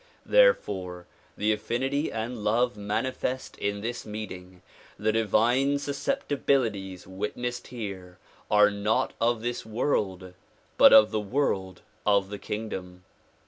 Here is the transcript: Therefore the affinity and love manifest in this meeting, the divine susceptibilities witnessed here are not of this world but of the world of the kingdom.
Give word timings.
Therefore 0.25 1.05
the 1.37 1.53
affinity 1.53 2.11
and 2.11 2.43
love 2.43 2.75
manifest 2.75 3.55
in 3.59 3.81
this 3.81 4.03
meeting, 4.03 4.63
the 4.97 5.11
divine 5.11 5.77
susceptibilities 5.77 7.05
witnessed 7.05 7.67
here 7.67 8.17
are 8.49 8.71
not 8.71 9.13
of 9.21 9.43
this 9.43 9.63
world 9.63 10.33
but 10.75 10.91
of 10.91 11.11
the 11.11 11.19
world 11.19 11.83
of 12.03 12.29
the 12.31 12.39
kingdom. 12.39 13.03